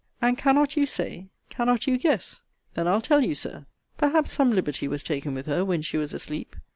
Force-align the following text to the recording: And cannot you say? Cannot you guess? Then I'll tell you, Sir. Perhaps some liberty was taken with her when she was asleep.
And 0.19 0.35
cannot 0.35 0.75
you 0.75 0.87
say? 0.87 1.27
Cannot 1.49 1.85
you 1.85 1.95
guess? 1.99 2.41
Then 2.73 2.87
I'll 2.87 3.01
tell 3.01 3.23
you, 3.23 3.35
Sir. 3.35 3.67
Perhaps 3.99 4.31
some 4.31 4.49
liberty 4.49 4.87
was 4.87 5.03
taken 5.03 5.35
with 5.35 5.45
her 5.45 5.63
when 5.63 5.83
she 5.83 5.97
was 5.97 6.11
asleep. 6.11 6.55